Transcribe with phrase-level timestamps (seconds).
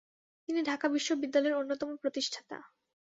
[0.49, 2.57] তিনি ঢাকা বিশ্ববিদ্যালয়ের অন্যতম প্রতিষ্ঠাতা।